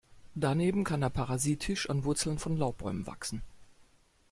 [0.33, 3.43] Daneben kann er parasitisch an Wurzeln von Laubbäumen wachsen.